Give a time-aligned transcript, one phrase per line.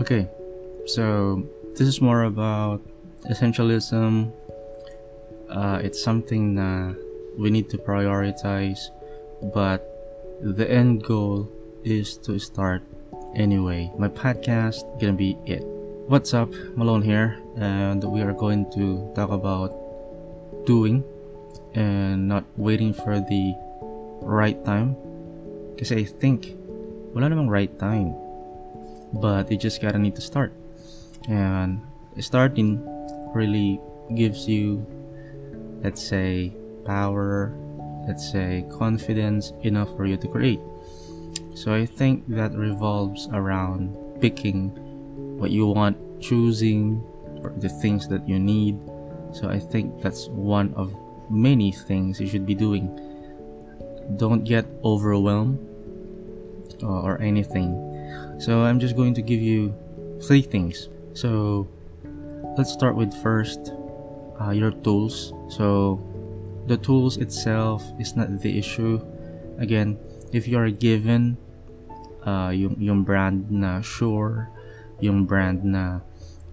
[0.00, 0.26] Okay,
[0.86, 1.44] so
[1.76, 2.80] this is more about
[3.28, 4.32] essentialism.
[5.50, 6.96] Uh, it's something that
[7.36, 8.88] we need to prioritize,
[9.52, 9.84] but
[10.40, 11.52] the end goal
[11.84, 12.80] is to start
[13.36, 13.92] anyway.
[13.98, 15.60] My podcast gonna be it.
[16.08, 19.76] What's up, Malone here, and we are going to talk about
[20.64, 21.04] doing
[21.74, 23.52] and not waiting for the
[24.24, 24.96] right time.
[25.76, 26.56] Because I think
[27.12, 28.16] wala namang right time,
[29.12, 30.52] but you just gotta need to start.
[31.28, 31.80] And
[32.20, 32.82] starting
[33.34, 33.80] really
[34.14, 34.86] gives you,
[35.82, 36.52] let's say,
[36.84, 37.54] power,
[38.06, 40.60] let's say, confidence enough for you to create.
[41.54, 44.70] So I think that revolves around picking
[45.38, 47.04] what you want, choosing
[47.58, 48.78] the things that you need.
[49.32, 50.94] So I think that's one of
[51.30, 52.90] many things you should be doing.
[54.16, 55.58] Don't get overwhelmed
[56.82, 57.91] uh, or anything.
[58.38, 59.74] So I'm just going to give you
[60.22, 60.88] three things.
[61.14, 61.68] So
[62.56, 63.72] let's start with first
[64.40, 65.32] uh, your tools.
[65.48, 66.00] So
[66.66, 69.00] the tools itself is not the issue.
[69.58, 69.98] Again,
[70.32, 71.36] if you are given
[72.24, 74.50] uh, yung, yung brand na Shure,
[75.00, 76.00] yung brand na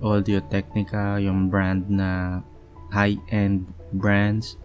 [0.01, 2.41] Audio Technica, yung brand na
[2.91, 4.57] high-end brands,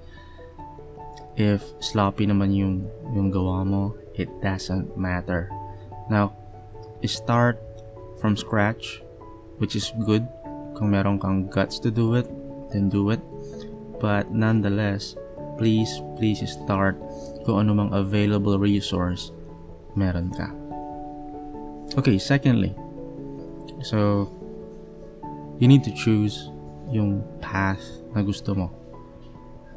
[1.36, 5.50] if sloppy naman yung, yung gawa mo, it doesn't matter.
[6.08, 6.36] Now,
[7.06, 7.60] start
[8.20, 9.02] from scratch,
[9.58, 10.27] which is good.
[10.74, 12.27] Kung meron kang guts to do it,
[12.72, 13.20] then do it.
[14.00, 15.14] But nonetheless,
[15.56, 16.98] please, please start
[17.46, 19.30] kung ano available resource
[19.94, 20.50] meron ka.
[21.94, 22.74] Okay, secondly,
[23.86, 24.27] so
[25.62, 26.50] you need to choose
[26.91, 28.68] yung path na gusto mo.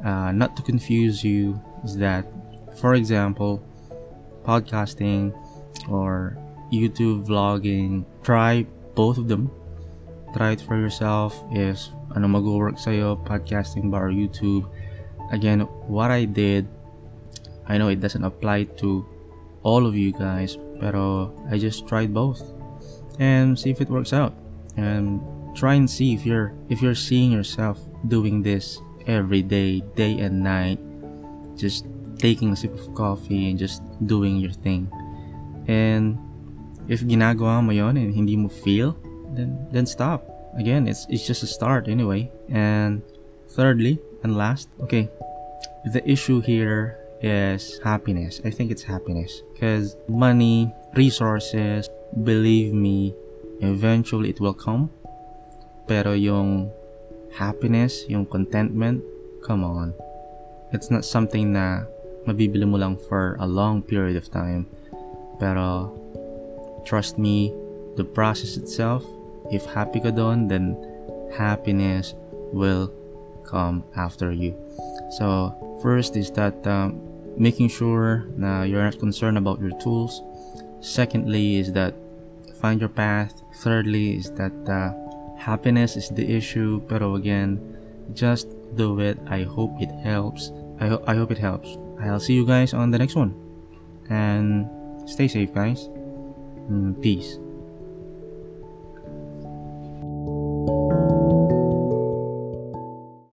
[0.02, 2.26] Uh, not to confuse you is that,
[2.74, 3.62] for example,
[4.42, 5.30] podcasting
[5.86, 6.34] or
[6.72, 9.50] YouTube vlogging, try both of them.
[10.36, 14.68] Try it for yourself if ano mag-work sa'yo, podcasting ba or YouTube.
[15.32, 16.68] Again, what I did,
[17.64, 19.04] I know it doesn't apply to
[19.62, 22.44] all of you guys, pero I just tried both
[23.18, 24.36] and see if it works out.
[24.76, 25.20] And
[25.56, 28.78] try and see if you're if you're seeing yourself doing this
[29.08, 30.78] every day, day and night,
[31.56, 31.88] just
[32.20, 34.92] taking a sip of coffee and just doing your thing.
[35.66, 36.20] And
[36.88, 38.96] if ginagawa mo yon and hindi mo feel,
[39.36, 40.24] then then stop.
[40.56, 42.32] Again, it's it's just a start anyway.
[42.48, 43.04] And
[43.52, 45.12] thirdly and last, okay,
[45.92, 48.40] the issue here is happiness.
[48.44, 51.88] I think it's happiness because money, resources,
[52.24, 53.14] believe me,
[53.60, 54.90] eventually it will come.
[55.86, 56.72] Pero yung
[57.36, 59.02] happiness, yung contentment,
[59.44, 59.94] come on.
[60.72, 61.84] It's not something na
[62.28, 64.68] mabibili mo lang for a long period of time.
[65.40, 65.96] Pero
[66.84, 67.54] trust me,
[67.96, 69.04] the process itself,
[69.50, 70.76] if happy ka doon, then
[71.36, 72.14] happiness
[72.52, 72.92] will
[73.44, 74.54] come after you.
[75.18, 77.00] So, first is that um,
[77.36, 80.22] making sure na you're not concerned about your tools.
[80.80, 81.94] Secondly is that
[82.60, 83.42] find your path.
[83.62, 84.92] Thirdly is that uh,
[85.38, 86.82] happiness is the issue.
[86.88, 87.58] Pero again,
[88.14, 89.18] just do it.
[89.26, 90.52] I hope it helps.
[90.80, 91.78] I, ho- I hope it helps.
[92.00, 93.34] I'll see you guys on the next one.
[94.10, 94.70] And
[95.08, 95.88] stay safe, guys.
[96.68, 97.38] Mm, peace.